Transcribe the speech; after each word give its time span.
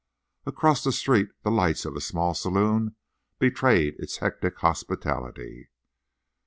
Across 0.47 0.83
the 0.83 0.91
street 0.91 1.29
the 1.43 1.51
lights 1.51 1.85
of 1.85 1.95
a 1.95 2.01
small 2.01 2.33
saloon 2.33 2.95
betrayed 3.37 3.93
its 3.99 4.17
hectic 4.17 4.57
hospitality. 4.57 5.69